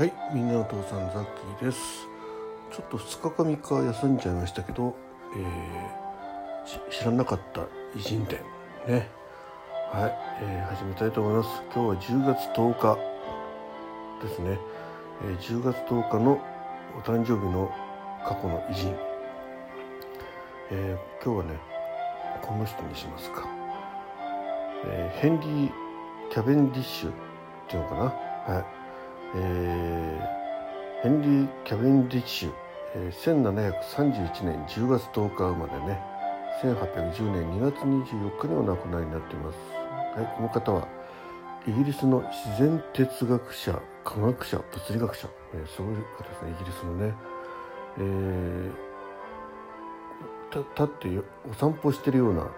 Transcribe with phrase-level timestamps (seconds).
[0.00, 1.24] はい、みんなの父さんザッ
[1.58, 2.08] キーです。
[2.72, 4.96] ちょっと2日か3日休んじゃいましたけど、
[5.36, 8.40] えー、知らなかった偉人伝
[8.88, 9.10] ね。
[9.92, 11.50] はい、えー、始めたいと思います。
[11.74, 12.98] 今日は10月10日
[14.26, 14.58] ですね。
[15.22, 16.40] えー、10月10日の
[16.96, 17.70] お誕生日の
[18.24, 18.96] 過去の偉人。
[20.70, 21.60] えー、今日はね、
[22.40, 23.46] この人にしますか。
[24.86, 25.70] え、ヘンリー・
[26.30, 27.12] キャベンディッシュっ
[27.68, 28.54] ていうのかな。
[28.54, 28.79] はい。
[29.34, 32.52] えー、ヘンリー・キャベンディッシュ、
[32.96, 36.00] えー、1731年10月10日生まれね
[36.62, 39.56] 1810年2月24日にお亡くなりになっています、
[40.18, 40.88] はい、この方は
[41.66, 47.14] イギリスの自然哲学者科学者物理学者、えー、そういう方ですねイギリスのね、
[47.98, 52.50] えー、立ってお散歩してるようなね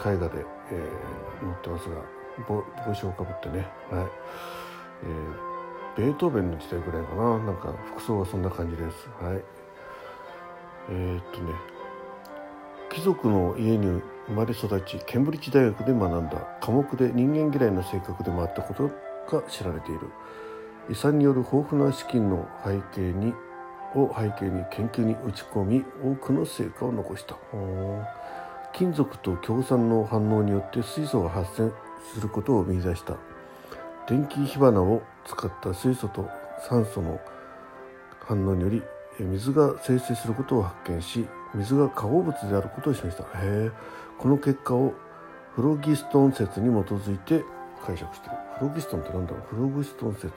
[0.00, 2.02] 絵画で、えー、載ってますが
[2.48, 2.64] 帽
[2.94, 4.65] 子をかぶってねはい。
[5.02, 7.38] えー、ベートーベンの時代ぐらいかな。
[7.38, 9.08] なんか服装はそんな感じです。
[9.20, 9.42] はい。
[10.90, 11.52] えー、っとね。
[12.90, 16.36] 貴族の家に生まれ育ちケンブリッジ大学で学んだ。
[16.60, 18.90] 科目で人間嫌いな性格でもあったこと
[19.36, 20.10] が知られている。
[20.88, 23.34] 遺産による豊富な資金の背景に
[23.94, 27.36] を背景に研究に打ち込み多くの成果を残した。
[28.72, 31.72] 金属と強酸の反応によって水素が発生
[32.14, 33.16] することを見出した。
[34.08, 36.28] 電気火花を使った水素と
[36.68, 37.20] 酸素の
[38.20, 38.82] 反応により
[39.18, 43.24] 水が生成することを発見し水が化合物であることを示した。
[43.42, 43.70] へ
[44.18, 44.94] この結果を
[45.54, 47.42] フロギストン説に基づいて
[47.84, 48.36] 解釈している。
[48.58, 49.54] フロギストンって何だろう？
[49.54, 50.32] フロギストン説。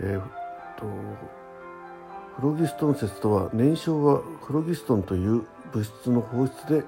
[0.00, 0.20] えー、
[0.78, 0.86] と
[2.36, 6.84] フロギストン説とは燃焼はフロギストンという物質の放出で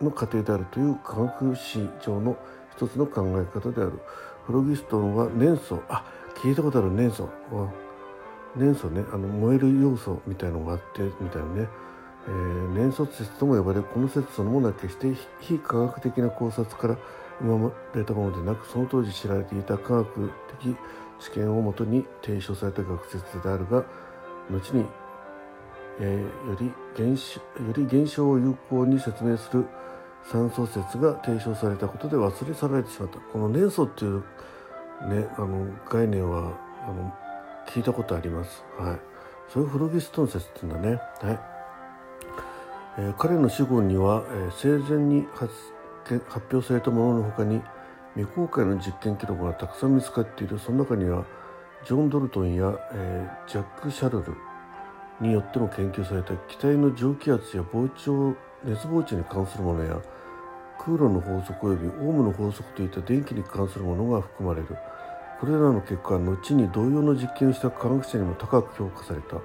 [0.00, 2.36] の過程であるという化学史上の
[2.76, 4.00] 一つの考え方である。
[4.46, 6.04] フロギストンは粘素あ
[6.34, 7.28] 聞いたことある粘素
[8.56, 9.04] 粘素ね。
[9.12, 11.68] あの燃える要素みたいのがあってみたいなね、
[12.26, 16.98] えー、粘素説とも呼ばれるこの説そのものは決して非科学的な考察から
[17.40, 20.30] 生まれたものでなくその当時知られていた科学
[20.60, 20.76] 的
[21.18, 23.84] 試験をもとに提唱された学説であるが
[24.50, 24.84] 後に、
[26.00, 27.42] えー、より現よ
[27.74, 29.64] り現象を有効に説明する
[30.24, 34.18] 酸素説が提唱されたことで忘れ去られてしまったこの粘素っていう、
[35.08, 36.52] ね、あの概念は
[36.86, 37.14] あの
[37.66, 38.64] 聞いたことあります。
[38.78, 39.00] はい、
[39.48, 41.00] そういうフロギストン説っていうんだね。
[41.20, 41.52] はい
[42.98, 45.52] えー、彼の死後には、えー、生前に発
[46.28, 47.62] 発表されたもののほかに
[48.16, 51.24] 未公開の実験記録がたくさん見つかっているその中には
[51.86, 54.34] ジョン・ドルトンや、えー、ジャック・シャルル
[55.20, 60.00] によっても研究された機体の蒸気圧や膨張熱膨張に関するものや
[60.78, 64.68] 空路の法則及びオウムの法則といった電気に関するものが含まれる。
[65.40, 69.36] これらの結果は後に同様の実験をした科学者にも高く評価された。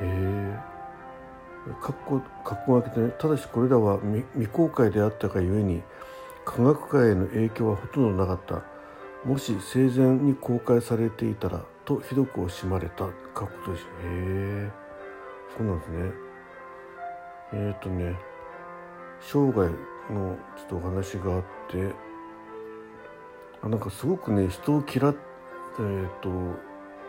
[0.00, 0.58] え、
[1.80, 3.98] 括弧括弧が開けてねただしこれらは
[4.34, 5.82] 未公開であったがゆえに
[6.44, 8.62] 科学界への影響はほとんどなかった。
[9.24, 13.06] もし生前に公開されていたらとひどく惜しまれた。
[13.34, 14.70] 過去としへえ
[15.56, 16.27] そうなんですね。
[17.52, 18.14] えっ、ー、とね
[19.20, 19.68] 生涯
[20.12, 21.92] のちょっとお話があって
[23.62, 25.16] あなんかすごくね人を嫌っ
[25.78, 26.28] えーと、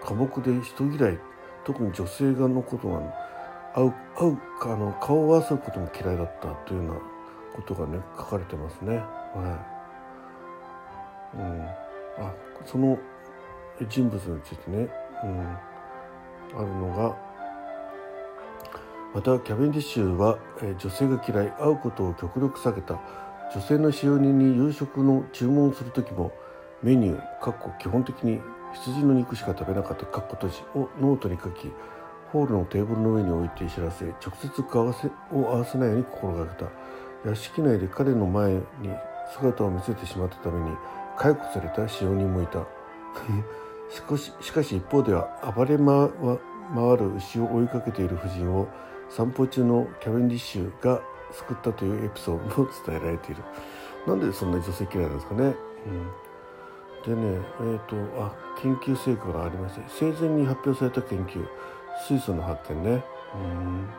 [0.01, 1.19] 寡黙で人嫌い
[1.66, 2.99] 特に女性がのことが
[3.73, 7.01] 会う会うあの顔を合わせることも嫌いだったというような
[7.55, 8.97] ことがね書かれてますね。
[8.97, 9.03] は
[11.35, 11.39] い。
[11.39, 11.61] うん、
[12.25, 12.33] あ
[12.66, 12.97] その
[13.88, 14.88] 人物についてね、
[15.23, 15.57] うん、
[16.59, 17.16] あるのが
[19.14, 20.38] またキャベンディッシュは、
[20.78, 23.00] 女性が嫌い会うことを極力避けた
[23.53, 26.31] 女性の使用人に夕食の注文をする時も
[26.84, 28.40] メニューかっこ基本的に
[28.74, 31.72] 羊の肉しか食べなかったかっこ閉じをノートに書き
[32.31, 36.70] ホールのテーブルの上に置いて知らせ直接顔合わせを合わせないように心がけた
[37.28, 38.62] 屋敷内で彼の前に
[39.36, 40.78] 姿を見せてしまったために
[41.18, 42.66] 解雇された使用人もいた。
[43.90, 48.67] しかししかし一方では暴れ回る牛を追いかけている婦人を
[49.09, 51.02] 散歩中のキャベンディッシュが
[51.32, 53.44] 救ったというエピソードも伝えられている。
[54.08, 55.56] なんでそんな女性嫌いなんですかね、
[57.06, 61.46] うん、でねえっ、ー、とあ研究成果がありまして生前に発表された研究
[62.08, 63.03] 水素の発見ね。
[63.35, 63.90] うん。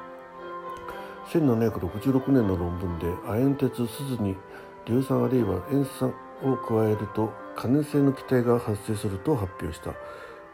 [1.29, 4.37] 1766年の論文で亜鉛鉄鈴に
[4.85, 9.93] 硫酸あるいは塩酸を加えると可燃性の気体が発生すると発表した。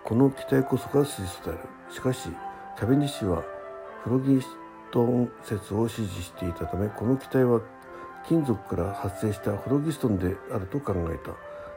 [0.05, 1.61] この気体こそが水素である。
[1.91, 2.29] しかし
[2.77, 3.56] キャベンディッシュは
[4.07, 4.47] フロギス
[4.93, 7.61] トン説を支持していたためこの気体は
[8.29, 11.33] 金属から発生したフロギストンであると考えた。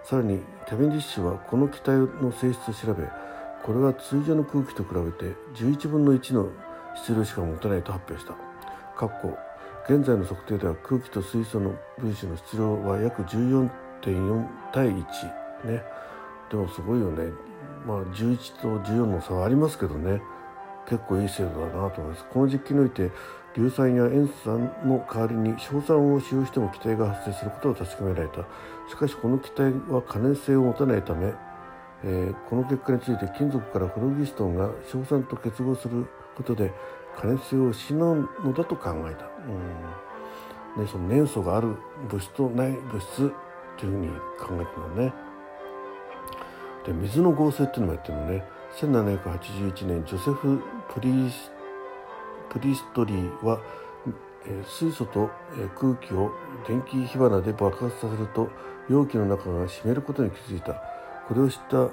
[0.07, 3.03] さらにキャベンディッシュはこの気体の性質を調べ
[3.63, 6.49] これは通常の空気と比べて11分の1の
[6.95, 8.37] 質量しか持たないと発表した。
[9.91, 15.03] 現在の測定では空気と水素の分子の質量は約14.4対1
[15.65, 15.83] ね。
[16.51, 17.31] でもすごいよね。
[17.87, 20.21] まあ11と14の差はありますけどね。
[20.89, 22.25] 結構いい精度だなと思います。
[22.25, 23.11] この実験において
[23.55, 28.45] 硫酸や塩酸の代わりに硝酸を使用しても気体が発生することを確かめられた。
[28.89, 31.33] しかしこの気体は可燃性を持たないため、
[32.03, 36.71] えー、この結果について金属からフロギストンが硝酸と結合することで
[37.17, 39.29] 可燃性を失うのだと考えた、
[40.77, 40.83] うん。
[40.83, 41.75] ね、その燃素がある
[42.09, 43.31] 物質とない物質
[43.77, 44.07] というふうに
[44.39, 45.13] 考えてるのね。
[46.85, 48.58] で水の合成っていうのもやってるのね。
[48.77, 50.61] 1781年ジョセフ・
[50.93, 51.51] プリス
[52.49, 53.61] プリストリーは、
[54.65, 55.29] 水素と、
[55.75, 56.31] 空気を
[56.67, 58.49] 電気火花で爆発させると
[58.89, 60.81] 容器の中が湿ることに気づいた
[61.27, 61.89] これを知った、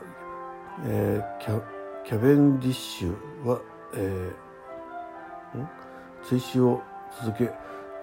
[0.86, 1.62] えー、キャ
[2.06, 3.60] キャベンディッシュは、
[3.94, 5.66] えー、
[6.26, 6.80] 追試を
[7.22, 7.50] 続け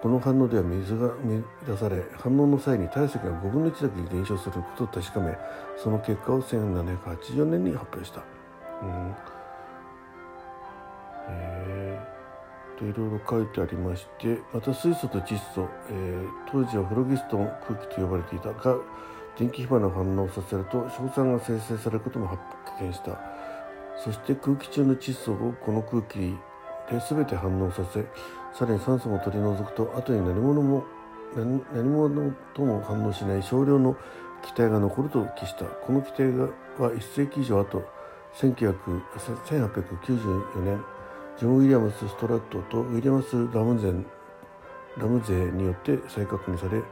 [0.02, 5.36] この反応では水が生み出され反応の際に体積が5分の1だけ減少することを確かめ
[5.82, 8.33] その結果を1780年に発表した。
[8.84, 9.14] うん。
[11.28, 18.76] えー、といろいろ書いてありましてまた水素と窒素、えー、当時はフロギストン空気と呼ばれていたが
[19.38, 22.40] 電気火花を反応させると硝酸が生成されることも発
[22.80, 23.18] 見した。
[23.96, 28.04] そして空気中の窒素をこの空気で全て反応させ
[28.52, 30.84] さらに酸素も取り除くと後に何者も
[31.34, 33.96] 何何者とも反応しない少量の
[34.42, 35.64] 気体が残ると記した。
[35.64, 37.82] この気体は1世紀以上後
[38.36, 40.84] 1894年
[41.38, 44.04] ジョン・ウィリアムス・ストラットとウィリアムス・ラムゼン
[44.96, 46.82] ラムゼによって再確認され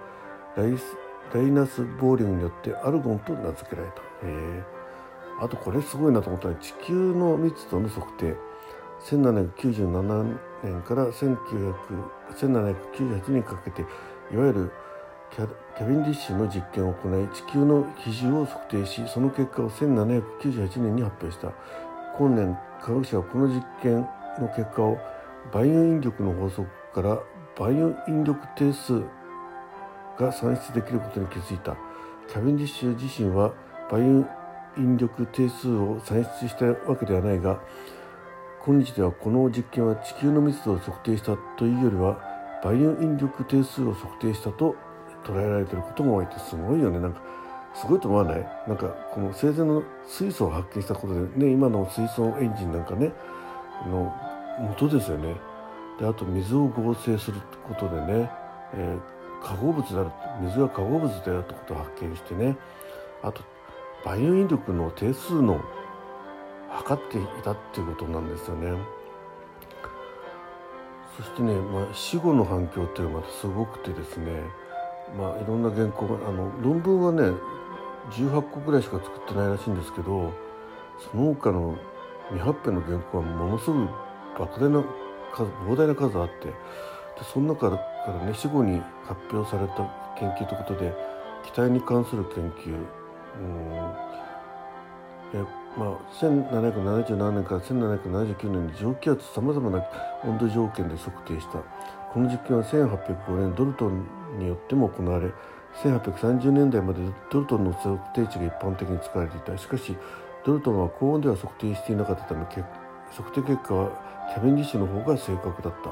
[0.56, 0.96] ライス
[1.32, 4.02] ダイナス・ボーリングによってアルゴンと名付けられた。
[5.40, 8.36] あとこれすごいなと思ったのは地球の密度の測定
[9.06, 13.84] 1797年から1798年かけて
[14.32, 14.70] いわゆる
[15.34, 21.52] キャビンディッシュの実験を行い地球の比重を測定しその結果を1798年に発表した。
[22.18, 24.06] 今年科学者はこの実験
[24.38, 24.98] の結果を
[25.50, 27.18] 万有引力の法則から
[27.58, 29.02] 万有引力定数
[30.18, 31.78] が算出できることに気づいた。
[32.28, 33.54] キャビンディッシュ自身は
[33.90, 34.26] 万有
[34.76, 37.58] 引力定数を算出したわけではないが
[38.64, 42.20] 今日ではこの実験は地球の密度を測定したというよりは
[42.62, 44.76] 万有引力定数を測定したと
[45.24, 47.00] 捉えられてることも多いってすごいよね。
[47.00, 47.20] なんか
[47.74, 48.46] すごいと思わない？
[48.68, 53.12] なんかこの生前の水素を発見したことでね今の水素エンジンなんかね
[53.88, 54.12] の
[54.60, 55.36] 元ですよね。
[55.98, 58.30] であと水を合成することでね、
[58.74, 60.10] えー、化合物である
[60.42, 62.56] 水は化合物であるということを発見してね
[63.22, 63.42] あと
[64.04, 65.60] 万有引力の定数の
[66.70, 68.72] 測っていたっていうことなんですよね。
[71.16, 74.42] そしてね、まあ、死後の反響っていうのがまたすごくてですね、
[75.16, 77.36] まあ、いろんな原稿あの論文はね
[78.10, 80.32] 18個ぐらいしか作ってないらしいんですけど
[80.98, 81.76] その他の
[82.30, 83.88] 未発表の原稿はものすごい
[84.36, 84.84] 莫大な
[85.32, 86.54] 数膨大な数あってで
[87.32, 89.74] その中からね死後に発表された
[90.18, 90.94] 研究ということで
[91.44, 92.74] 気体に関する研究
[93.34, 94.12] うん
[95.76, 99.82] まあ、1777年から1779年に蒸気圧さまざまな
[100.22, 101.60] 温度条件で測定した。
[102.12, 104.06] この実験は1805年ドルトン
[104.38, 105.30] によっても行われ
[105.82, 109.56] 1830年代までドルトンの測定値が一般的に使われていた。
[109.56, 109.96] しかし
[110.44, 113.90] ドルトンは高温では測定していなかったため測定結果は
[114.34, 115.90] キャベンディッシュの方が正確だった。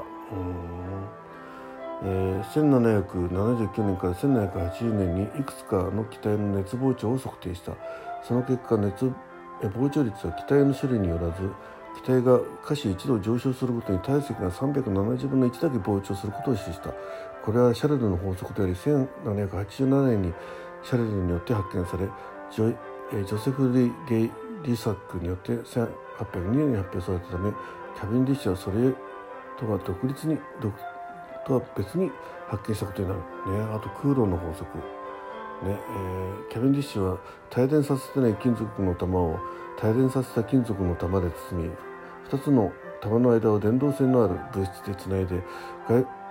[2.03, 7.73] うん、えー、1779年から1780年にいくつかの気体の熱膨張を測定した。
[8.23, 9.11] その結果熱
[9.61, 11.51] 膨張率は気体の種類によらず
[11.95, 16.93] 気体が下肢1度上昇するごとに体積が370分の1だけ膨張することを示した。
[17.43, 20.33] これはシャレルの法則であり1787年に
[20.83, 22.07] シャレルによって発見され
[22.51, 22.75] ジョ
[23.25, 24.31] ジョセフ・リ・ゲイ・
[24.63, 27.51] リサックによって1802年に発表されたため
[27.95, 28.91] キャビン・ディッシュはそれ
[29.59, 30.73] とは独立に独
[31.45, 32.11] とは別に
[32.47, 33.25] 発見したことになる、ね、
[33.73, 34.77] あとクーロンの法則。
[34.77, 34.83] ね
[35.63, 37.19] えー、キャベンディッシュは
[37.55, 39.39] 帯電させてない金属の玉を
[39.83, 41.69] 帯電させた金属の玉で包み
[42.29, 45.43] 2つの玉の間を電動線のある物質でつないで、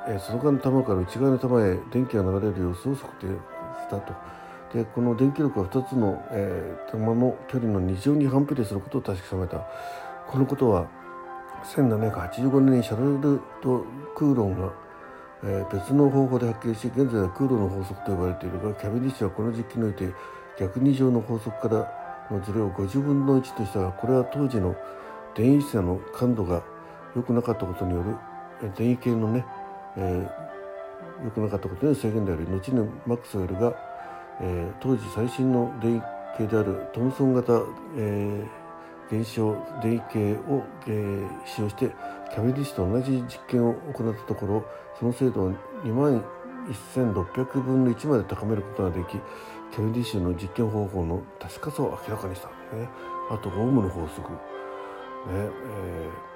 [0.08, 4.14] えー、外側の玉から内側の玉へ電気が流れる様子を測定したと。
[4.72, 9.66] でこの電気力は2つの、えー、玉の距離の2乗に反比例することを確かめた
[10.28, 10.86] このことは
[11.74, 14.72] 1785年にシャルルとクーロンが
[15.42, 20.12] えー、別の方法で発見し現在は空路の法則と呼ばれているがキャベンディッシュはこの実験において
[20.58, 24.76] 逆二乗の法則からのズレを50分の1としたがこれは当時の
[25.34, 26.62] 電位差の感度が
[27.16, 28.16] 良くなかったことによる
[28.76, 29.46] 電位系のね、
[29.96, 33.74] えー、良くなかったことによる制限であり後にマックスウェルが、
[34.40, 36.02] えー、当時最新の電位
[36.38, 37.62] 系であるトムソン型、
[37.96, 41.90] えー、現象電位系を、えー、使用して
[42.32, 44.64] キャベディッシュと同じ実験を行ったところ
[44.98, 45.52] その精度を
[45.84, 46.24] 2万
[46.92, 49.16] 1600分の1まで高めることができ
[49.70, 52.48] キャベディッシュの実験方法の確かさを明らかにした。
[52.48, 52.88] んですね。
[53.30, 54.38] あとオウムの法則、ね。
[55.32, 56.29] えー、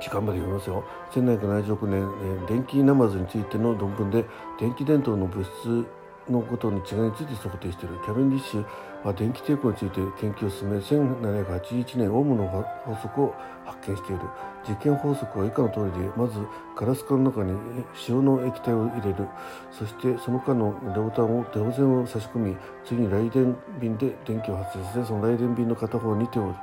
[0.00, 0.84] 時間まで読みますよ。
[1.12, 4.24] 1776年、えー、電気ナマズについての論文で
[4.58, 5.86] 電気伝導の物質
[6.30, 7.98] のことに違いについて測定している。
[8.04, 8.66] キャベンディッシュ
[9.02, 14.22] は電気抵抗について研究を進め1781年オウムの法則を発見している。
[14.68, 16.38] 実験法則は以下の通りでまず
[16.76, 17.58] ガラス管の中に
[18.08, 19.26] 塩の液体を入れる。
[19.70, 26.54] そしてその間のレボタンをデオ線を差し込み次に雷電瓶で電気を発生させその雷電瓶の片方に手を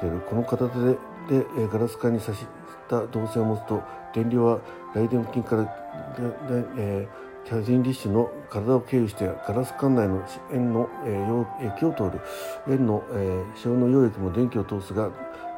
[0.00, 0.98] 触れるこの片手で
[1.28, 2.46] でガラス管に差し
[2.88, 3.82] た導線を持つと
[4.14, 4.60] 電流は
[4.94, 12.20] 雷電筋からでで、えーキャディンディッシュの体を経由してガラス管内の円の、えー、液を通る
[12.68, 15.10] 円の、えー、小の溶液も電気を通すが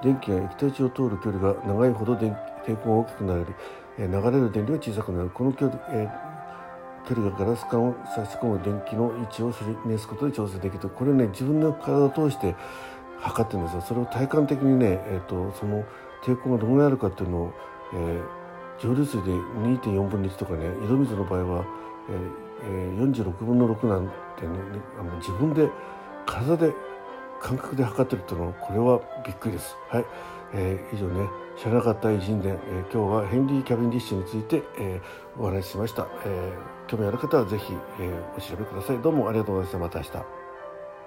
[0.02, 3.44] 電気が液体中を通る距離が長いほど電抵抗が大きくなり、
[3.98, 5.30] えー、流れる電流が小さくなる。
[5.30, 12.54] この距離,、えー、距離がガラス管を差し込む電気の位置を示すことで調整できるこれね自分の体を通して
[13.20, 13.80] 測ってるんですよ。
[13.82, 15.84] それを体感的にね、えーと、その
[16.24, 17.52] 抵抗がどのぐらいあるかっていうのを、
[17.94, 18.38] えー
[18.80, 21.64] 蒸留水で2.4分の1とかね井戸水の場合は、
[22.62, 24.08] えー、46分の6なん
[24.38, 24.58] てね
[24.98, 25.68] あの自分で
[26.26, 26.72] 体で
[27.40, 29.76] 感覚で測ってるっていうのはこれはびっくりです。
[29.88, 30.04] はい、
[30.54, 38.98] えー、以上ね知らなかった偉人伝、えー、今日はヘンリー・キャビンディッシュについて、えー、お話ししました、えー、興味ある方はぜひ、えー、お調べください。
[38.98, 39.98] どうもありがとうございました。
[39.98, 40.37] また明日。